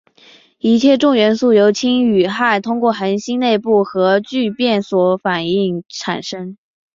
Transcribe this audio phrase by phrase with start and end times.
[0.57, 4.81] 一切重元素由氢与氦通过恒星内部核聚变
[5.21, 6.57] 反应产生。